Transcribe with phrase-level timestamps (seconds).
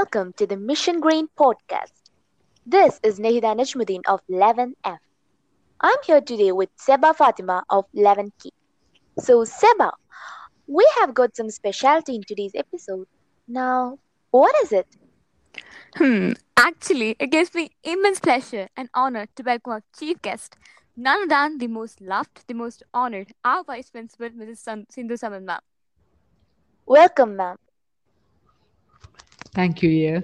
[0.00, 1.92] welcome to the Mission Green podcast.
[2.64, 4.96] This is Nahida Najumudeen of 11F.
[5.78, 8.48] I'm here today with Seba Fathima of 11K.
[9.18, 9.92] So, Seba,
[10.66, 13.08] we have got some specialty in today's episode.
[13.46, 13.98] Now,
[14.30, 14.86] what is it?
[15.96, 16.32] Hmm.
[16.56, 20.56] Actually, it gives me immense pleasure and honor to welcome our chief guest,
[20.96, 24.86] none than the most loved, the most honored, our Vice Principal, Mrs.
[24.90, 25.60] Sindu Samed ma'am.
[26.86, 27.58] Welcome, ma'am.
[29.54, 30.20] Thank you, yeah.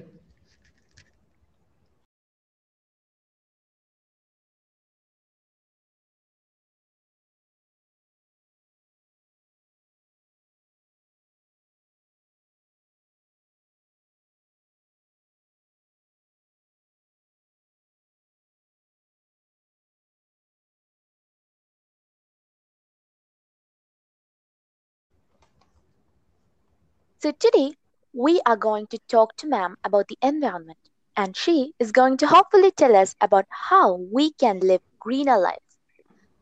[27.18, 27.74] So, today
[28.16, 30.78] we are going to talk to ma'am about the environment,
[31.16, 35.78] and she is going to hopefully tell us about how we can live greener lives.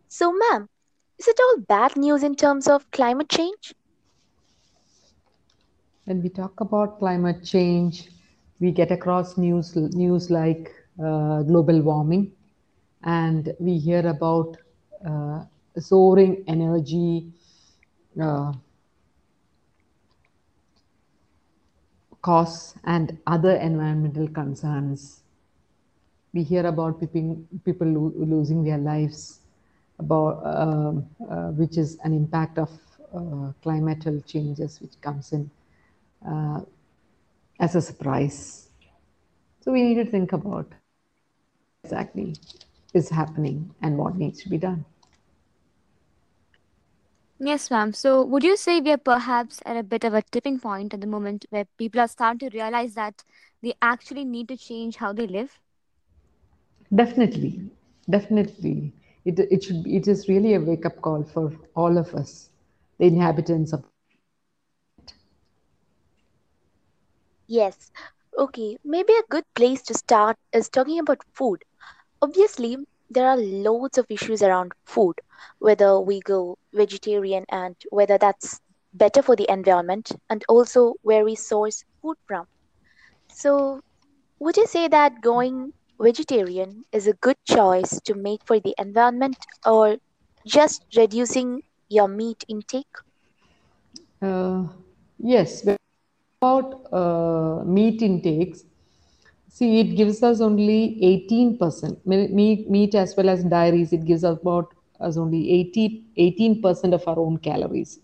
[0.09, 0.69] So, ma'am,
[1.19, 3.75] is it all bad news in terms of climate change?
[6.05, 8.11] When we talk about climate change,
[8.61, 10.71] we get across news news like
[11.03, 12.33] uh, global warming,
[13.03, 14.57] and we hear about
[15.07, 15.45] uh,
[15.79, 17.33] soaring energy
[18.21, 18.53] uh,
[22.25, 25.23] costs and other environmental concerns.
[26.35, 27.01] We hear about
[27.65, 29.41] people, lo- losing their lives,
[29.99, 32.71] about um uh, which is an impact of
[33.15, 35.51] uh, climatal changes which comes in
[36.29, 36.61] uh,
[37.61, 38.71] as a surprise.
[39.61, 40.75] So we need to think about
[41.75, 42.35] exactly
[42.95, 44.85] is happening and what needs to be done.
[47.39, 47.93] Yes, ma'am.
[47.93, 51.01] So, would you say we are perhaps at a bit of a tipping point at
[51.01, 53.25] the moment where people are starting to realize that
[53.63, 55.61] they actually need to change how they live?
[56.95, 57.71] Definitely,
[58.09, 58.93] definitely,
[59.25, 62.51] it it should be, it is really a wake up call for all of us,
[62.99, 63.85] the inhabitants of.
[67.49, 67.91] Yes.
[68.39, 71.65] Okay, maybe a good place to start is talking about food.
[72.23, 72.77] Obviously,
[73.15, 75.15] there are loads of issues around food,
[75.59, 78.61] whether we go vegetarian and whether that's
[78.93, 82.47] better for the environment, and also where we source food from.
[83.31, 83.81] So,
[84.39, 89.37] would you say that going vegetarian is a good choice to make for the environment
[89.65, 89.97] or
[90.47, 92.87] just reducing your meat intake?
[94.23, 94.65] Uh,
[95.19, 95.67] yes,
[96.41, 98.65] about uh, meat intakes,
[99.55, 102.07] see, it gives us only 18%.
[102.07, 106.95] Me- Meat, meat as well as dairies, it gives us about us only 80, 18%
[106.95, 108.01] of our own calories,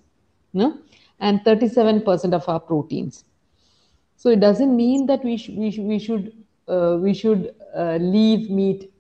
[0.53, 0.75] no?
[1.21, 3.25] and 37% of our proteins.
[4.17, 6.33] So it doesn't mean that we, sh- we, sh- we should
[6.69, 8.91] uh, we should uh, leave meat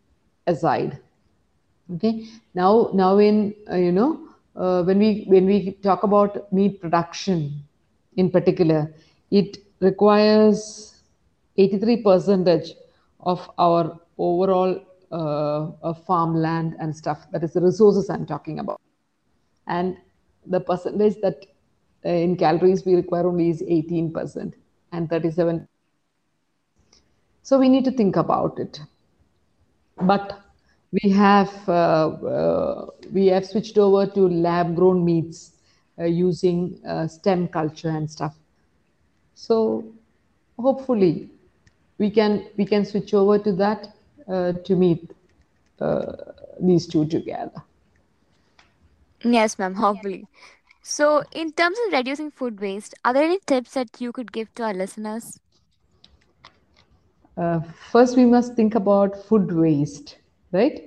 [0.46, 0.98] aside
[1.94, 2.12] okay
[2.54, 4.18] now now in uh, you know
[4.56, 7.62] uh, when we when we talk about meat production
[8.16, 8.92] in particular
[9.30, 10.89] it requires
[11.56, 12.72] 83 percentage
[13.20, 14.80] of our overall
[15.12, 17.26] uh, uh, farmland and stuff.
[17.32, 18.80] That is the resources i'm talking about.
[19.66, 19.96] And
[20.46, 21.46] the percentage that
[22.04, 24.54] uh, in calories we require only is 18%
[24.92, 25.66] and 37
[27.42, 28.80] so we need to think about it.
[30.00, 30.38] But
[30.92, 35.52] we have uh, uh, we have switched over to lab grown meats
[35.98, 38.36] uh, using stem culture and stuff.
[39.34, 39.84] So
[40.56, 41.30] hopefully
[42.00, 43.88] we can we can switch over to that
[44.28, 45.12] uh, to meet
[45.80, 46.12] uh,
[46.60, 47.62] these two together
[49.24, 50.26] Yes, ma'am, hopefully.
[50.82, 54.54] So, in terms of reducing food waste, are there any tips that you could give
[54.54, 55.40] to our listeners?
[57.36, 57.60] uh,
[57.92, 60.16] first we must think about food waste
[60.52, 60.80] right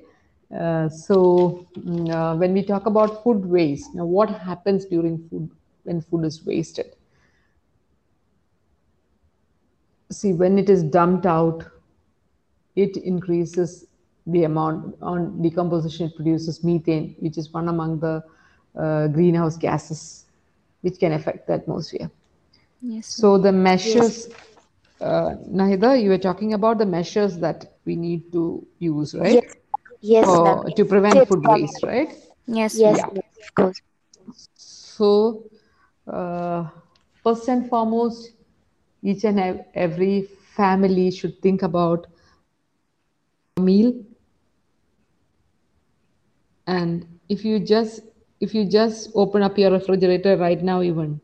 [0.59, 5.49] uh, so mm, uh, when we talk about food waste now what happens during food
[5.83, 6.87] when food is wasted
[10.13, 11.63] see when it is dumped out
[12.75, 13.87] it increases
[14.27, 18.23] the amount on decomposition it produces methane which is one among the
[18.79, 20.25] uh, greenhouse gases
[20.81, 22.09] which can affect the atmosphere
[22.81, 23.27] Yes, ma'am.
[23.27, 23.51] so the
[23.83, 24.09] Yes.
[24.09, 24.27] measures
[25.01, 30.01] uh, Nahida, you were talking about the measures that we need to use right Yes.
[30.01, 32.13] Yes, for to prevent Tips food from waste right
[32.47, 33.81] Yes, Yes, yeah yes, of course.
[34.55, 35.43] so
[36.07, 36.65] uh,
[37.23, 38.31] first and foremost
[39.03, 39.39] each and
[39.75, 40.23] every
[40.55, 42.07] family should think about
[43.57, 43.93] a meal
[46.67, 48.01] and if you just
[48.39, 51.19] if you just open up your refrigerator right now even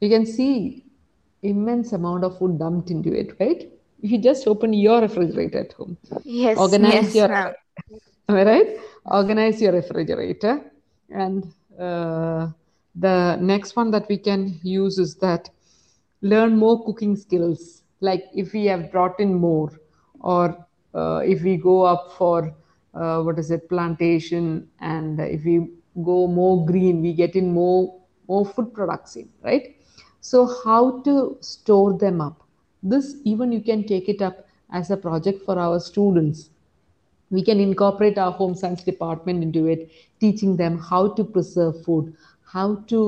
[0.00, 0.84] you can see
[1.42, 3.70] immense amount of food dumped into it, right?
[4.02, 6.56] If you just open your refrigerator at home, Yes.
[6.56, 7.54] organize Yes, your ma'am.
[8.28, 8.76] am I right?
[9.06, 10.70] Organize your refrigerator.
[11.10, 11.44] And
[11.78, 12.48] uh,
[12.94, 15.50] the next one that we can use is that
[16.24, 17.82] learn more cooking skills.
[18.00, 19.70] Like if we have brought in more,
[20.20, 22.54] or uh, if we go up for
[22.94, 25.68] uh, what is it, plantation, and if we
[26.02, 29.76] go more green, we get in more more food products in, right?
[30.20, 32.42] So how to store them up?
[32.82, 36.50] This even you can take it up as a project for our students
[37.30, 39.90] we can incorporate our home science department into it
[40.20, 42.14] teaching them how to preserve food
[42.54, 43.00] how to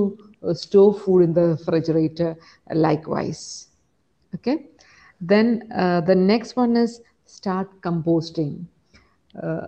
[0.55, 2.37] store food in the refrigerator
[2.75, 3.69] likewise
[4.35, 4.67] okay
[5.21, 8.65] then uh, the next one is start composting
[9.43, 9.67] uh,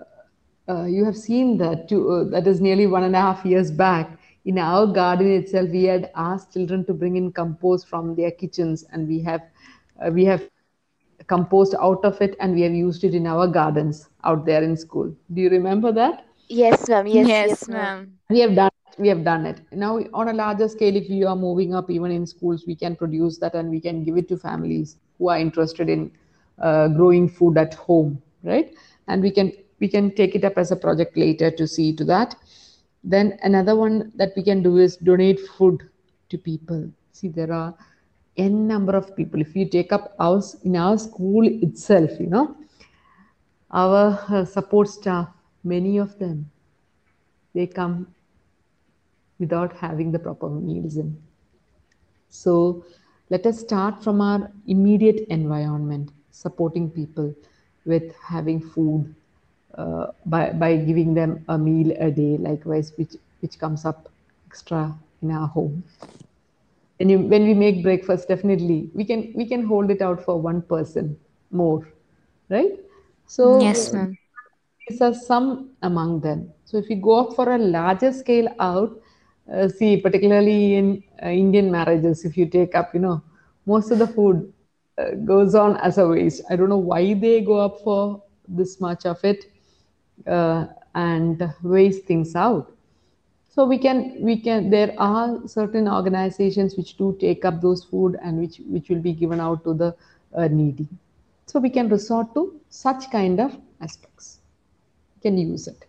[0.68, 3.70] uh, you have seen that to, uh, that is nearly one and a half years
[3.70, 8.30] back in our garden itself we had asked children to bring in compost from their
[8.30, 9.42] kitchens and we have
[10.04, 10.42] uh, we have
[11.26, 14.76] compost out of it and we have used it in our gardens out there in
[14.76, 17.06] school do you remember that Yes, ma'am.
[17.06, 17.90] Yes, Yes, yes, ma'am.
[17.90, 18.18] ma'am.
[18.30, 19.60] we have done we have done it.
[19.72, 22.96] Now on a larger scale if we are moving up even in schools we can
[22.96, 26.10] produce that and we can give it to families who are interested in
[26.60, 28.74] uh, growing food at home right?
[29.06, 32.04] And we can we can take it up as a project later to see to
[32.04, 32.34] that.
[33.04, 35.88] Then another one that we can do is donate food
[36.30, 36.90] to people.
[37.12, 37.74] See there are
[38.36, 39.40] n number of people.
[39.40, 42.56] If you take up ours in our school itself you know
[43.70, 45.28] our uh, support staff
[45.64, 46.50] many of them
[47.54, 48.06] they come
[49.38, 51.16] without having the proper meals in.
[52.28, 52.84] So
[53.30, 57.34] let us start from our immediate environment, supporting people
[57.84, 59.14] with having food
[59.76, 64.08] uh, by, by giving them a meal a day, likewise, which, which comes up
[64.46, 65.82] extra in our home.
[67.00, 70.40] And you, when we make breakfast, definitely we can we can hold it out for
[70.40, 71.16] one person
[71.50, 71.86] more,
[72.48, 72.72] right?
[73.26, 74.16] So Yes, ma'am.
[74.88, 76.50] these are some among them.
[76.64, 79.00] So if you go up for a larger scale out,
[79.52, 83.22] uh, see, particularly in uh, Indian marriages, if you take up, you know,
[83.66, 84.52] most of the food
[84.98, 86.42] uh, goes on as a waste.
[86.50, 89.46] I don't know why they go up for this much of it
[90.26, 92.72] uh, and waste things out.
[93.50, 98.16] So we can we can there are certain organizations which do take up those food
[98.22, 99.96] and which which will be given out to the
[100.36, 100.86] uh, needy.
[101.46, 104.38] So we can resort to such kind of aspects.
[105.16, 105.87] We can use it.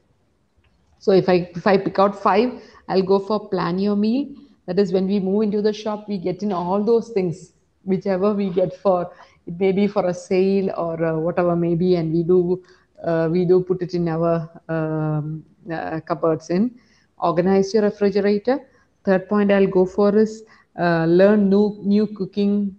[1.00, 4.28] So if I if I pick out five, I'll go for plan your meal.
[4.66, 7.54] That is when we move into the shop, we get in all those things,
[7.84, 9.12] whichever we get for
[9.48, 12.64] it may be for a sale or uh, whatever may be, and we do
[13.04, 16.80] uh, we do put it in our um, uh, cupboards in.
[17.18, 18.60] Organize your refrigerator.
[19.06, 20.44] Third point I'll go for is
[20.80, 22.76] uh, learn new new cooking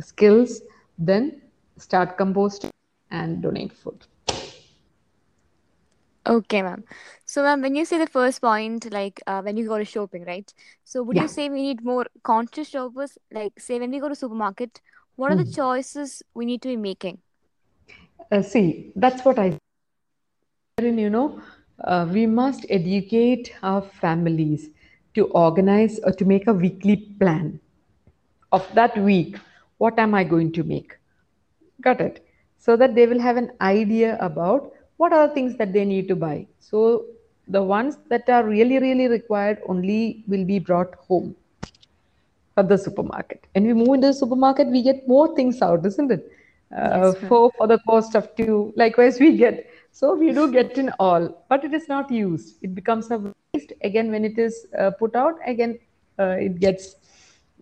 [0.00, 0.60] skills.
[0.98, 1.40] Then
[1.78, 2.70] start composting
[3.10, 4.06] and donate food.
[6.28, 6.84] Okay, ma'am.
[7.24, 10.24] So, ma'am, when you say the first point, like uh, when you go to shopping,
[10.24, 10.52] right?
[10.84, 11.20] So, would Yeah.
[11.20, 13.18] you say we need more conscious shoppers?
[13.32, 14.80] Like, say, when we go to supermarket,
[15.16, 15.50] what are the Hmm.
[15.50, 17.20] choices we need to be making?
[18.30, 19.56] Uh, see, that's what I
[20.66, 21.40] wherein, you know,
[21.84, 24.68] uh, we must educate our families
[25.14, 27.58] to organize or to make a weekly plan
[28.52, 29.36] of that week.
[29.78, 30.96] What am I going to make?
[31.80, 32.24] Got it.
[32.58, 34.70] So that they will have an idea about
[35.00, 36.46] what are the things that they need to buy.
[36.58, 37.06] So
[37.48, 41.34] the ones that are really, really required only will be brought home
[42.56, 43.46] at the supermarket.
[43.54, 46.30] And we move into the supermarket, we get more things out, isn't it?
[46.76, 48.72] Uh, Yes, for for the cost of two.
[48.76, 52.58] Likewise, we get so we do get in all, but it is not used.
[52.62, 55.40] It becomes a waste again when it is uh, put out.
[55.54, 55.78] Again,
[56.18, 56.94] uh, it gets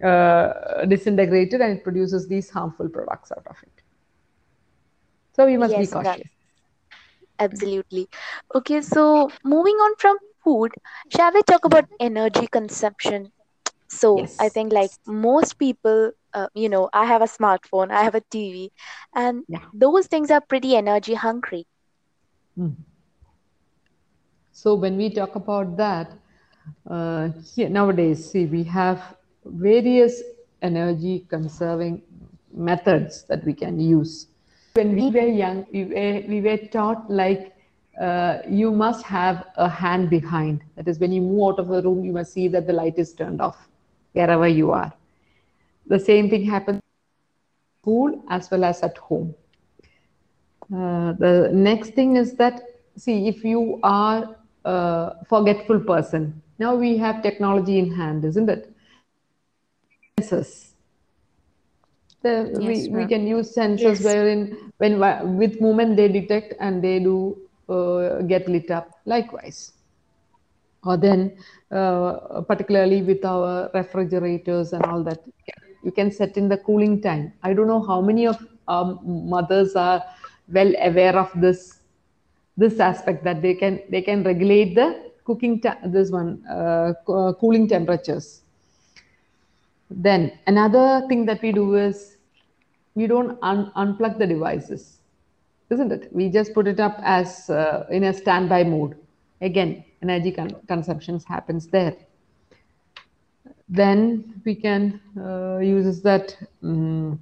[0.04, 3.83] uh, disintegrated and it produces these harmful products out of it.
[5.37, 6.04] So we must be Yes, ma'am.
[6.04, 6.38] cautious.
[7.38, 8.09] Absolutely.
[8.54, 10.73] Okay, so moving on from food,
[11.09, 13.33] shall we talk about energy consumption?
[13.88, 18.14] So I think like most people, uh, you know, I have a smartphone, I have
[18.14, 18.73] a TV,
[19.14, 19.61] and Yeah.
[19.73, 21.66] those things are pretty energy hungry.
[22.59, 22.75] Mm.
[24.52, 26.12] So when we talk about that,
[26.88, 30.23] uh, here, nowadays, see, we have various
[30.62, 32.02] energy conserving
[32.52, 34.26] methods that we can use.
[34.75, 37.54] When we were young, we were, we were taught like
[38.00, 40.62] uh, you must have a hand behind.
[40.76, 42.98] That is, when you move out of the room, you must see that the light
[42.98, 43.68] is turned off
[44.12, 44.92] wherever you are.
[45.87, 46.80] The same thing happens
[47.82, 49.34] school as well as at home.
[50.72, 52.60] Uh, the next thing is that
[52.98, 58.75] see if you are a forgetful person now we have technology in hand isn't it
[62.22, 64.04] The, Yes, we, we can use sensors Yes.
[64.04, 64.98] wherein when
[65.37, 67.37] with movement they detect and they do
[67.68, 68.90] uh, get lit up.
[69.06, 69.72] Likewise.
[70.84, 71.37] Or then
[71.70, 75.18] uh, particularly with our refrigerators and all that
[75.84, 77.32] you can set in the cooling time.
[77.42, 78.37] I don't know how many of
[78.68, 80.02] um, mothers are
[80.48, 81.80] well aware of this
[82.56, 87.28] this aspect that they can they can regulate the cooking ta- this one uh, co-
[87.28, 88.42] uh, cooling temperatures
[89.90, 92.16] then another thing that we do is
[92.95, 94.99] we don't un- unplug the devices
[95.71, 96.09] isn't it?
[96.12, 98.97] We just put it up as uh, in a standby mode.
[99.40, 101.95] Again energy con- consumption happens there.
[103.68, 107.18] Then we can uh, use that mm,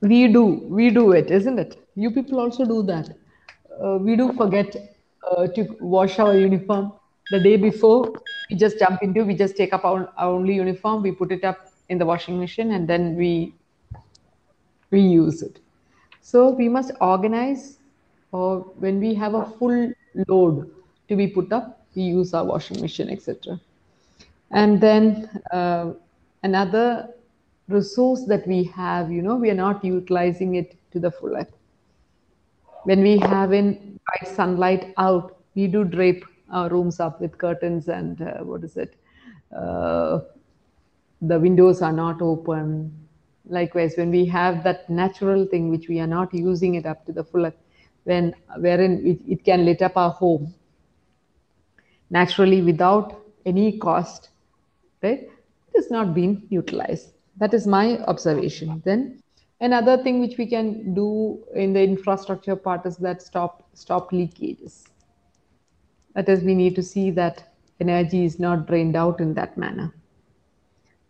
[0.00, 1.88] we do we do it isn't it?
[1.94, 3.10] You people also do that.
[3.82, 4.74] Uh, we do forget
[5.30, 6.92] uh, to wash our uniform
[7.30, 8.12] the day before
[8.48, 11.44] we just jump into we just take up our, our only uniform we put it
[11.44, 13.54] up in the washing machine and then we
[14.90, 15.60] we use it.
[16.20, 17.78] So we must organize
[18.32, 19.92] or when we have a full
[20.28, 20.70] load
[21.08, 23.60] to be put up we use our washing machine etc
[24.52, 25.92] and then uh,
[26.44, 27.08] another
[27.68, 31.50] resource that we have you know we are not utilizing it to the fullest
[32.84, 36.24] when we have in bright sunlight out we do drape
[36.70, 38.96] rooms up with curtains and uh, what is it
[39.56, 40.20] uh,
[41.22, 42.92] the windows are not open.
[43.48, 47.12] Likewise when we have that natural thing which we are not using it up to
[47.12, 47.50] the full,
[48.04, 50.54] when wherein it, it can lit up our home.
[52.10, 54.30] Naturally without any cost
[55.02, 57.10] right it has not been utilized.
[57.38, 58.82] That is my observation.
[58.84, 59.22] Then
[59.60, 64.84] another thing which we can do in the infrastructure part is that stop stop leakages
[66.14, 69.92] that is we need to see that energy is not drained out in that manner.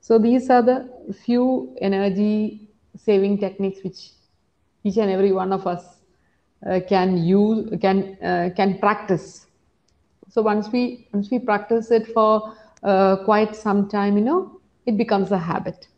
[0.01, 0.89] So these are the
[1.25, 4.11] few energy saving techniques which
[4.85, 5.85] each and every one of us
[6.67, 9.47] uh, can use can uh, can practice.
[10.29, 14.97] So once we once we practice it for uh, quite some time you know it
[14.97, 15.89] becomes a habit.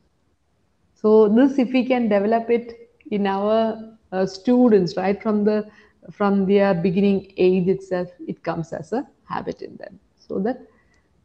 [0.95, 5.69] So this if we can develop it in our uh, students right from the
[6.11, 10.59] from their beginning age itself it comes as a habit in them so that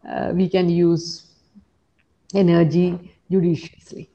[0.08, 1.26] uh, we can use
[2.34, 2.98] energy
[3.30, 4.10] judiciously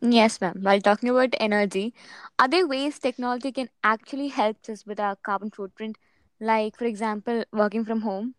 [0.00, 0.58] Yes, ma'am.
[0.62, 1.94] While talking about energy,
[2.38, 5.96] are there ways technology can actually help us with our carbon footprint?
[6.40, 8.34] Like, for example, working from home?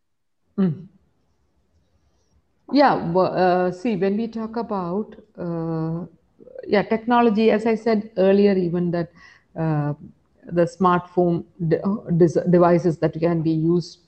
[0.57, 0.87] Mm.
[2.71, 6.05] Yeah, uh, see, when we talk about uh,
[6.67, 9.09] yeah technology, as I said earlier, even that
[9.57, 9.93] uh,
[10.51, 13.99] the smartphone de- devices that can be used,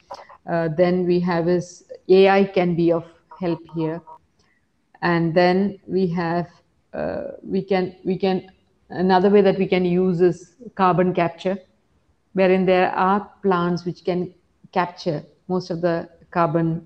[0.49, 3.05] uh, then we have is AI can be of
[3.39, 4.01] help here,
[5.01, 6.47] and then we have
[6.93, 8.51] uh, we can we can
[8.89, 11.57] another way that we can use is carbon capture
[12.33, 14.33] wherein there are plants which can
[14.71, 16.85] capture most of the carbon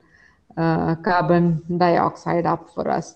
[0.57, 3.15] uh, carbon dioxide up for us.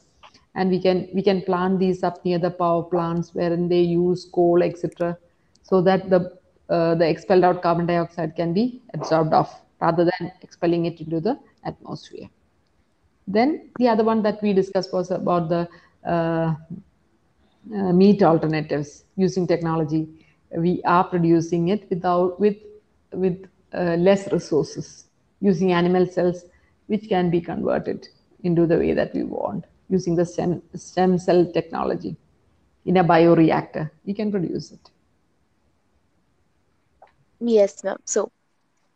[0.56, 4.26] And we can we can plant these up near the power plants wherein they use
[4.26, 5.18] coal etc
[5.62, 6.38] so that the
[6.70, 11.20] uh, the expelled out carbon dioxide can be absorbed off rather than expelling it into
[11.20, 12.30] the atmosphere
[13.28, 15.68] then the other one that we discussed was about the
[16.06, 16.56] uh,
[17.74, 20.08] uh, meat alternatives using technology.
[20.56, 22.58] We are producing it without with
[23.14, 25.06] with uh, less resources
[25.40, 26.44] using animal cells,
[26.88, 28.08] which can be converted
[28.44, 32.16] into the way that we want using the stem, stem cell technology
[32.86, 33.90] in a bioreactor.
[34.06, 34.91] You can produce it.
[37.42, 37.98] Yes, ma'am.
[38.06, 38.32] So,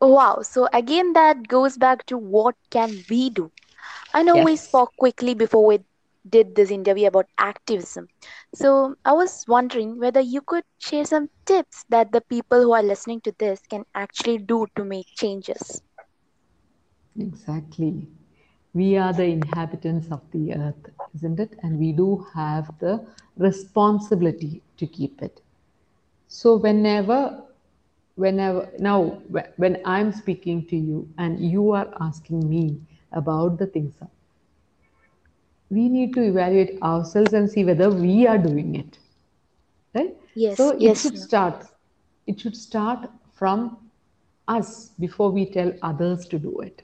[0.00, 0.40] wow.
[0.42, 3.52] So again, that goes back to what can we do?
[4.12, 5.80] I know we spoke quickly before we
[6.28, 8.08] did this interview about activism.
[8.54, 12.82] So I was wondering whether you could share some tips that the people who are
[12.82, 15.82] listening to this can actually do to make changes.
[17.18, 18.08] Exactly.
[18.74, 21.56] We are the inhabitants of the earth, isn't it?
[21.62, 25.40] And we do have the responsibility to keep it.
[26.28, 27.44] So whenever,
[28.16, 29.22] whenever, now
[29.56, 32.80] when I'm speaking to you and you are asking me
[33.12, 33.94] about the things,
[35.70, 38.98] we need to evaluate ourselves and see whether we are doing it,
[39.94, 40.14] right?
[40.34, 41.66] Yes, So it yes, should start.
[42.26, 43.76] It should start from
[44.48, 46.82] us before we tell others to do it.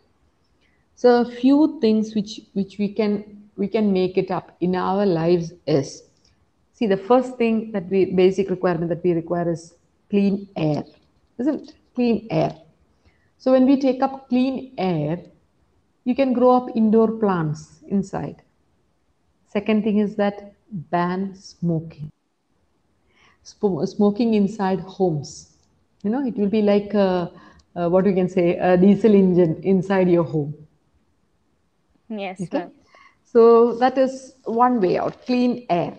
[0.97, 3.25] So a few things which which we can
[3.57, 6.03] we can make it up in our lives is
[6.73, 9.75] see the first thing that we basic requirement that we require is
[10.11, 10.85] clean air,
[11.43, 11.75] isn't?
[11.95, 12.53] Clean air.
[13.39, 15.19] So when we take up clean air,
[16.05, 18.43] you can grow up indoor plants inside.
[19.47, 22.11] Second thing is that ban smoking.
[23.45, 25.57] Smoking inside homes.
[26.03, 27.29] You know, it will be like uh,
[27.77, 30.55] uh, what you can say a diesel engine inside your home.
[32.09, 32.67] Yes, Okay.
[33.25, 35.99] So that is one way out, clean air.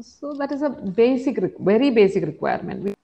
[0.00, 2.82] So that is a basic, re- very basic requirement.
[2.84, 2.94] We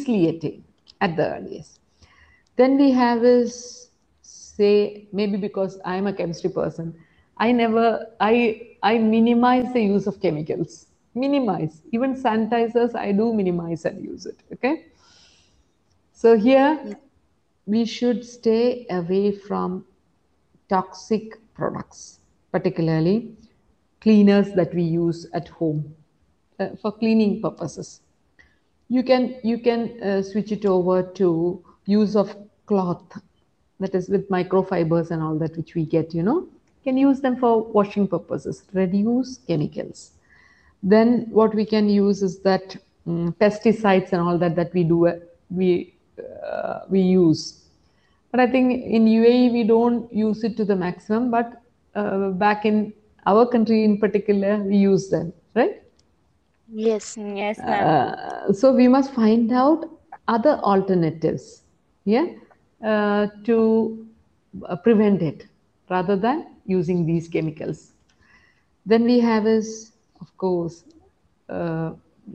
[0.00, 0.65] easily attain
[1.00, 1.80] at the earliest.
[2.56, 3.88] Then we have is
[4.22, 6.94] say maybe because I'm a chemistry person,
[7.36, 10.86] I never I I minimize the use of chemicals.
[11.14, 12.94] Minimize even sanitizers.
[12.94, 14.38] I do minimize and use it.
[14.52, 14.86] Okay.
[16.12, 16.96] So here
[17.66, 19.84] we should stay away from
[20.68, 22.20] toxic products,
[22.52, 23.34] particularly
[24.00, 25.94] cleaners that we use at home
[26.58, 28.00] uh, for cleaning purposes.
[28.88, 32.34] You can you can uh, switch it over to use of
[32.66, 33.20] cloth
[33.80, 36.14] that is with microfibers and all that which we get.
[36.14, 36.48] You know,
[36.84, 38.62] can use them for washing purposes.
[38.72, 40.12] Reduce chemicals
[40.82, 42.76] then what we can use is that
[43.06, 45.18] mm, pesticides and all that that we do uh,
[45.50, 45.94] we
[46.46, 47.64] uh, we use
[48.30, 51.62] but i think in uae we don't use it to the maximum but
[51.94, 52.92] uh, back in
[53.26, 55.82] our country in particular we use them right
[56.72, 57.16] Yes.
[57.16, 57.96] Yes, ma'am.
[57.96, 59.84] uh, so we must find out
[60.28, 61.62] other alternatives
[62.04, 62.26] yeah
[62.84, 64.06] uh, to
[64.68, 65.46] uh, prevent it
[65.90, 67.92] rather than using these chemicals
[68.86, 70.84] then we have is of course
[71.48, 71.90] uh,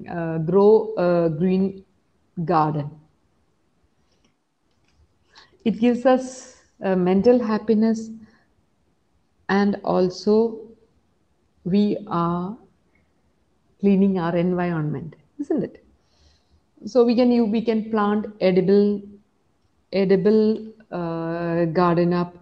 [0.09, 1.83] uh, grow a green
[2.45, 2.89] garden
[5.63, 8.09] it gives us uh, mental happiness
[9.49, 10.59] and also
[11.63, 12.57] we are
[13.81, 15.83] cleaning our environment isn't it?
[16.85, 19.01] So we can you we can plant edible
[19.93, 20.41] edible
[20.91, 22.35] uh, garden up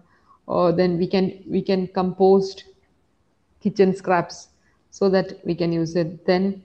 [0.46, 2.64] or then we can we can compost
[3.62, 4.48] kitchen scraps
[4.90, 6.26] so that we can use it.
[6.26, 6.62] Then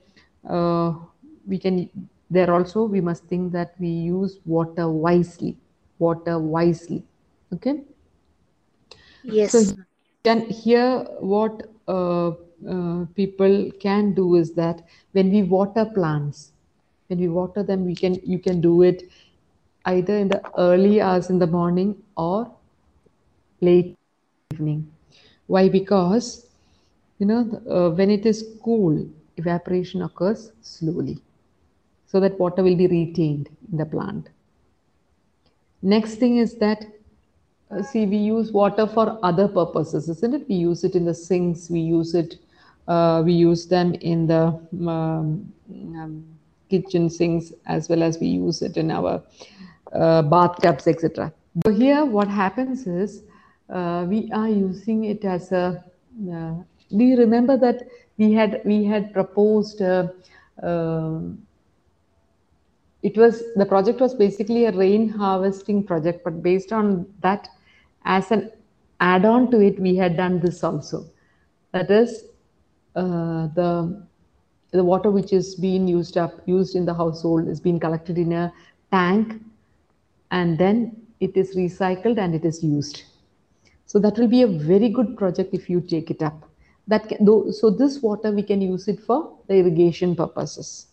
[0.49, 0.93] uh,
[1.47, 1.89] we can
[2.29, 5.57] there also we must think that we use water wisely
[5.99, 7.03] water wisely
[7.53, 7.81] okay?
[9.41, 9.75] So Yes.
[10.23, 12.31] can hear what uh,
[12.69, 16.51] uh, people can do is that when we water plants,
[17.07, 19.03] when we water them, we can you can do it
[19.85, 22.51] either in the early hours in the morning or
[23.61, 23.97] late
[24.53, 24.91] evening.
[25.47, 25.69] Why?
[25.69, 26.47] Because
[27.19, 31.19] you know uh, when it is cool, evaporation occurs slowly,
[32.07, 34.29] so that water will be retained in the plant.
[35.81, 36.85] Next thing is that
[37.71, 40.47] uh, see, we use water for other purposes, isn't it?
[40.47, 42.35] We use it in the sinks, we use it,
[42.87, 44.47] uh, we use them in the
[44.87, 46.25] um, um,
[46.69, 49.23] kitchen sinks as well as we use it in our
[49.93, 51.33] uh, bathtubs, etc.
[51.65, 53.23] So here, what happens is
[53.69, 55.83] uh, we are using it as a.
[56.31, 56.55] Uh,
[56.95, 59.81] do you remember that we had we had proposed?
[59.81, 60.07] Uh,
[60.63, 61.45] um
[63.07, 67.49] it was the project was basically a rain harvesting project but based on that
[68.05, 68.49] as an
[68.99, 71.05] add-on to it we had done this also
[71.71, 72.23] that is
[73.01, 74.05] the
[74.71, 78.33] the water which is being used up used in the household is being collected in
[78.33, 78.53] a
[78.91, 79.41] tank
[80.31, 83.03] and then it is recycled and it is used.
[83.85, 86.49] So that will be a very good project if you take it up.
[86.87, 90.87] That can, though, so this water we can use it for the irrigation purposes.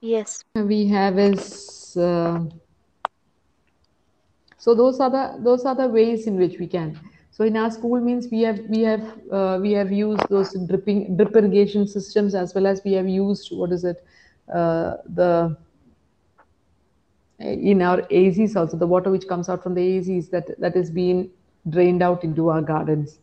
[0.00, 0.42] Yes.
[0.54, 2.42] we have is uh,
[4.56, 6.98] so those are the those are the ways in which we can
[7.40, 11.16] so in our school means we have we have uh, we have used those dripping
[11.16, 14.04] drip irrigation systems as well as we have used what is it
[14.54, 15.56] uh, the
[17.38, 20.90] in our AZs also the water which comes out from the AZs that that is
[20.90, 21.30] being
[21.70, 23.18] drained out into our gardens.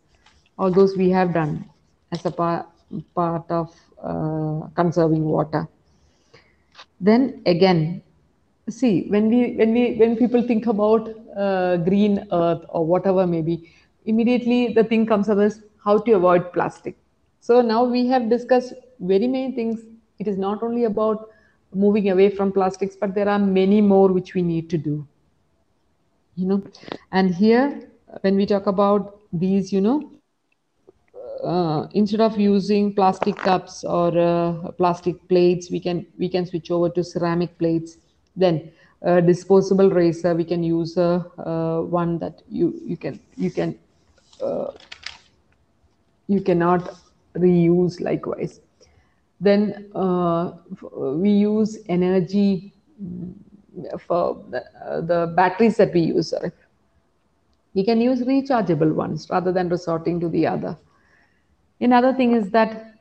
[0.57, 1.69] All those we have done
[2.11, 2.65] as a part
[3.13, 5.67] part of uh, conserving water.
[6.99, 8.01] Then again
[8.67, 13.71] see when we when we when people think about uh, green earth or whatever maybe
[14.07, 16.97] immediately the thing comes up as how to avoid plastic.
[17.39, 19.81] So now we have discussed very many things.
[20.19, 21.29] It is not only about
[21.73, 25.07] moving away from plastics but there are many more which we need to do
[26.37, 26.63] you know.
[27.11, 27.89] And here
[28.21, 30.11] when we talk about these you know
[31.43, 36.71] uh, instead of using plastic cups or uh, plastic plates we can we can switch
[36.71, 37.97] over to ceramic plates.
[38.35, 38.71] Then
[39.05, 43.77] uh, disposable razor we can use a uh, one that you you can you can
[44.41, 44.71] uh,
[46.27, 46.95] you cannot
[47.35, 48.59] reuse likewise.
[49.39, 50.53] Then uh,
[50.91, 53.33] we use energy mm,
[54.01, 56.51] for the, uh, the batteries that we use sorry.
[57.73, 60.77] We can use rechargeable ones rather than resorting to the other.
[61.79, 62.95] Another thing is that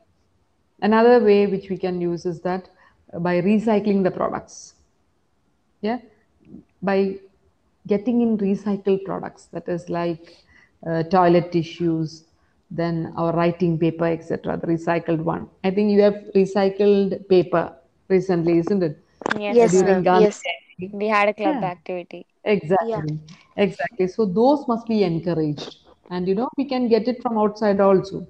[0.81, 2.69] another way which we can use is that
[3.11, 4.75] uh, by recycling the products.
[5.81, 5.99] Yeah,
[6.81, 7.17] by
[7.87, 10.37] getting in recycled products, that is like
[10.85, 12.25] uh, toilet tissues,
[12.69, 14.57] then our writing paper, etc.
[14.57, 15.47] The recycled one.
[15.63, 17.73] I think you have recycled paper
[18.09, 18.97] recently, isn't it?
[19.37, 20.03] Yes, Yes, During ma'am.
[20.03, 20.41] Gandhi Yes.
[20.43, 20.89] Day.
[20.93, 21.63] we had a club Yeah.
[21.63, 22.25] activity.
[22.81, 23.03] Yeah.
[23.03, 23.19] Exactly,
[23.55, 24.07] exactly.
[24.07, 25.77] So those must be encouraged,
[26.09, 28.25] and you know we can get it from outside also.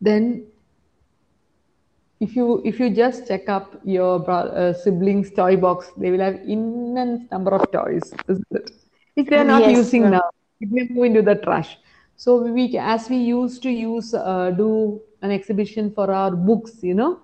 [0.00, 0.46] Then,
[2.20, 6.20] if you if you just check up your bro- uh, siblings' toy box, they will
[6.20, 8.70] have immense number of toys, isn't it?
[9.16, 10.10] If they are not Yes, using ma'am.
[10.10, 10.22] now,
[10.62, 11.76] it may move into the trash.
[12.16, 16.94] So we, as we used to use, uh, do an exhibition for our books, you
[16.94, 17.20] know,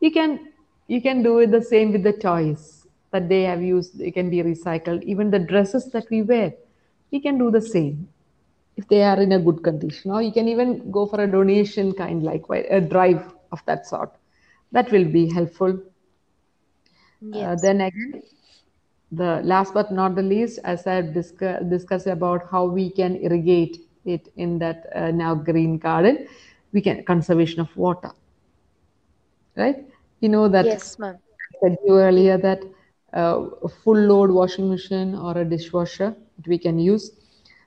[0.00, 0.48] you can
[0.88, 3.98] you can do it the same with the toys that they have used.
[3.98, 5.02] They can be recycled.
[5.04, 6.52] Even the dresses that we wear,
[7.10, 8.08] we can do the same
[8.76, 10.10] if they are in a good condition.
[10.10, 14.12] Or you can even go for a donation kind, like a drive of that sort.
[14.72, 15.80] That will be helpful.
[17.32, 18.22] Uh, then again,
[19.12, 23.78] the last but not the least, as I've discuss, discussed about how we can irrigate
[24.04, 26.26] it in that uh, now green garden,
[26.72, 28.12] we can conservation of water,
[29.56, 29.76] right?
[30.20, 31.18] You know that Yes, ma'am.
[31.40, 32.62] I said you earlier that
[33.14, 37.12] uh, a full load washing machine or a dishwasher that we can use.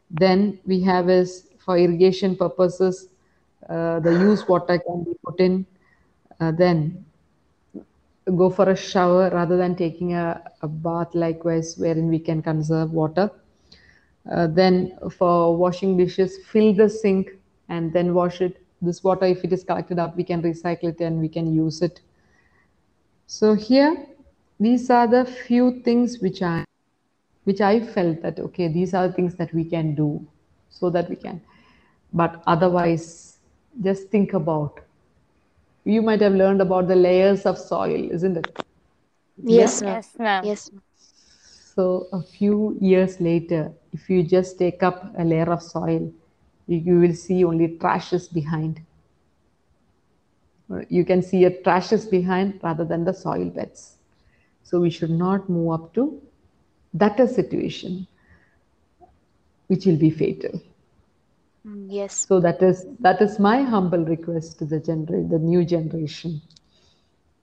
[0.10, 3.10] Then we have is for irrigation purposes,
[3.69, 5.65] uh, the used water can be put in.
[6.39, 7.05] Uh, then
[8.32, 12.92] go for a shower rather than taking a, a bath likewise wherein we can conserve
[12.92, 13.30] water.
[14.32, 17.30] Uh, then for washing dishes fill the sink
[17.70, 18.66] and then wash it.
[18.82, 21.82] This water if it is collected up we can recycle it and we can use
[21.82, 22.02] it.
[23.28, 24.08] So here
[24.60, 26.64] these are the few things which i
[27.44, 30.26] which i felt that okay these are the things that we can do
[30.70, 31.42] so that we can.
[32.14, 33.38] But otherwise
[33.84, 34.80] just think about
[35.86, 38.50] you might have learned about the layers of soil isn't it
[39.48, 40.00] Yes, ma'am.
[40.02, 40.41] Yes, ma'am.
[40.41, 40.69] Yes.
[41.76, 46.12] So a few years later, if you just take up a layer of soil,
[46.67, 48.82] you, you will see only trashes behind.
[50.89, 53.98] You can see a trashes behind rather than the soil beds.
[54.63, 56.21] So we should not move up to
[56.93, 58.08] that a situation
[59.67, 60.60] which will be fatal.
[61.65, 62.28] Yes.
[62.28, 66.41] So that is that is my humble request to the gener- the new generation,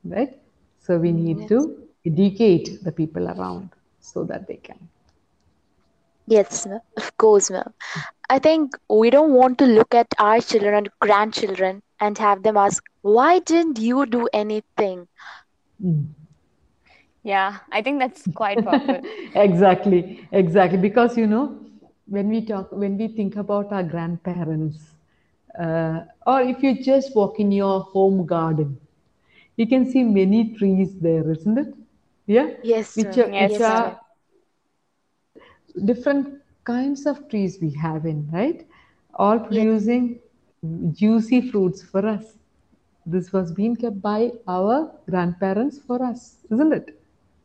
[0.04, 0.32] right?
[0.78, 1.48] So we need Yes.
[1.48, 4.88] to educate the people around so that they can.
[6.26, 6.80] Yes, ma'am.
[6.96, 7.72] Of course, ma'am.
[8.28, 12.56] I think we don't want to look at our children and grandchildren and have them
[12.56, 15.08] ask, why didn't you do anything?
[15.82, 16.14] Mm.
[17.22, 19.00] Yeah, I think that's quite powerful.
[19.35, 21.58] exactly exactly because you know
[22.08, 24.78] when we talk when we think about our grandparents
[25.58, 28.76] uh, or if you just walk in your home garden
[29.56, 31.74] you can see many trees there isn't it
[32.26, 33.82] yeah Yes, which are, Yes, which Yes, ma'am.
[33.82, 33.82] ma'am.
[33.82, 33.98] are
[35.84, 36.26] different
[36.64, 38.60] kinds of trees we have in right
[39.24, 39.48] all Yes.
[39.48, 40.04] producing
[41.00, 42.24] juicy fruits for us
[43.14, 44.76] this was being kept by our
[45.10, 46.88] grandparents for us isn't it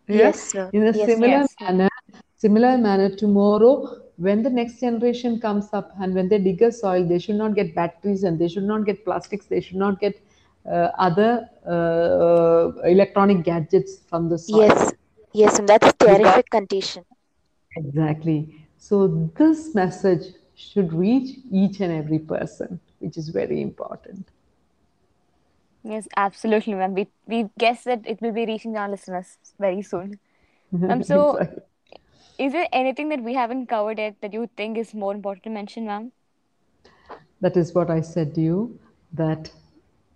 [0.07, 0.71] yeah Yes, ma'am.
[0.71, 1.57] in a Yes, similar Yes.
[1.61, 1.89] manner
[2.45, 3.73] similar manner tomorrow
[4.17, 7.55] when the next generation comes up and when they dig a soil they should not
[7.55, 10.15] get batteries and they should not get plastics they should not get
[10.69, 14.93] uh, other uh, electronic gadgets from the soil Yes.
[15.33, 17.05] Yes, and That's a because terrific condition.
[17.75, 24.27] exactly so this message should reach each and every person which is very important
[25.83, 26.93] Yes, absolutely, ma'am.
[26.93, 30.19] We we guess that it will be reaching our listeners very soon.
[30.87, 31.61] Ma'am, so exactly
[32.37, 35.49] is there anything that we haven't covered yet that you think is more important to
[35.49, 36.11] mention, ma'am?
[37.41, 38.79] That is what I said to you
[39.13, 39.51] that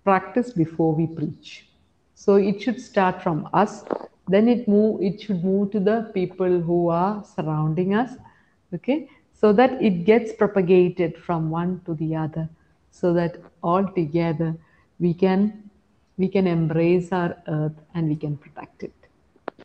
[0.03, 1.67] practice before we preach.
[2.15, 3.83] So it should start from us,
[4.27, 8.11] then it move it should move to the people who are surrounding us,
[8.73, 9.09] okay?
[9.33, 12.47] So that it gets propagated from one to the other,
[12.91, 14.55] so that all together
[14.99, 15.69] we can
[16.17, 18.93] we can embrace our earth and we can protect it.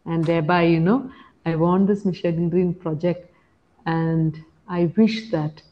[0.06, 1.10] And thereby, you know,
[1.46, 3.32] I want this Mission Green project
[3.86, 5.62] and I wish that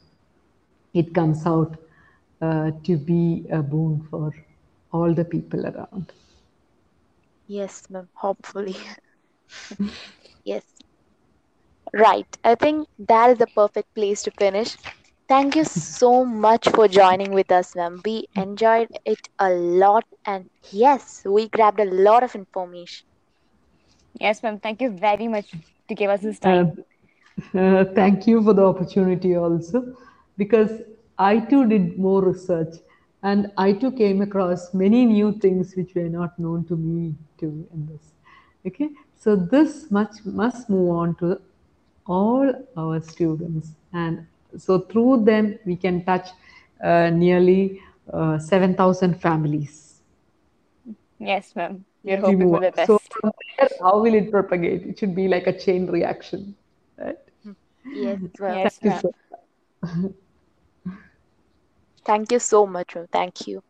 [0.94, 1.76] it comes out
[2.40, 4.32] uh, to be a boon for
[4.92, 6.12] all the people around.
[7.46, 8.08] Yes, ma'am.
[8.14, 8.76] Hopefully.
[10.44, 10.64] Yes.
[11.94, 12.26] Right.
[12.44, 14.76] I think that is the perfect place to finish.
[15.28, 18.00] Thank you so much for joining with us, ma'am.
[18.04, 23.06] We enjoyed it a lot, and yes, we grabbed a lot of information.
[24.20, 24.58] Yes, ma'am.
[24.60, 25.50] Thank you very much
[25.88, 26.84] to give us this Uh, time.
[27.54, 29.96] uh, thank you for the opportunity also,
[30.36, 30.70] because
[31.18, 32.74] I too did more research
[33.22, 37.66] and I too came across many new things which were not known to me too
[37.72, 38.12] in this.
[38.66, 41.40] Okay, so this much must move on to
[42.06, 46.28] all our students, and so through them we can touch
[46.82, 47.80] uh, nearly
[48.12, 50.00] uh, 7,000 families.
[51.18, 51.84] Yes, ma'am.
[52.02, 52.86] We hoping for the best.
[52.86, 54.86] So from there, how will it propagate?
[54.86, 56.54] It should be like a chain reaction,
[56.98, 57.16] right?
[57.92, 59.10] Yes, well, Yes, Thank you so
[62.04, 62.96] thank you so much.
[63.12, 63.62] Thank you.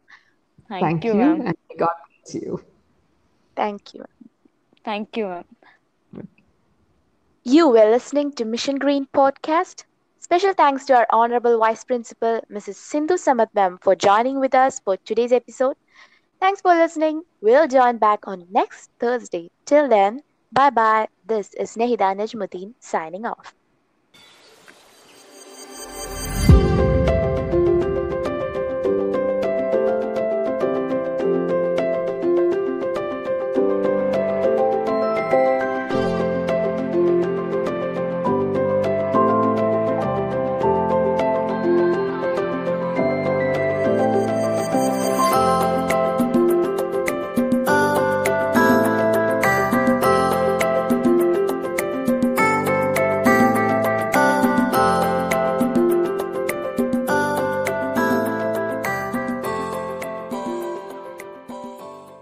[0.68, 2.60] Thank Thank you, you, and God bless you.
[3.56, 4.04] Thank you.
[4.84, 5.44] Thank you, ma'am.
[7.44, 9.84] You were listening to Mission Green podcast.
[10.18, 12.76] Special thanks to our Honorable Vice Principal, Mrs.
[12.78, 15.76] Sindu Samed ma'am, for joining with us for today's episode.
[16.40, 17.22] Thanks for listening.
[17.40, 19.50] We'll join back on next Thursday.
[19.64, 20.20] Till then,
[20.52, 21.08] bye bye.
[21.26, 23.54] This is Nahida Najumudeen signing off.